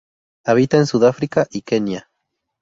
Habita 0.47 0.77
en 0.77 0.87
Sudáfrica 0.87 1.45
y 1.51 1.61
Kenia. 1.61 2.09